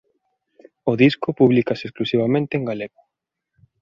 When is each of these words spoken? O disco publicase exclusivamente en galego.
O 0.91 0.93
disco 1.03 1.29
publicase 1.39 1.83
exclusivamente 1.85 2.53
en 2.55 2.63
galego. 2.69 3.01